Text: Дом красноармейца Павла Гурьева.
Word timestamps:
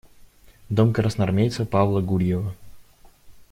Дом 0.69 0.93
красноармейца 0.93 1.63
Павла 1.63 2.01
Гурьева. 2.01 2.55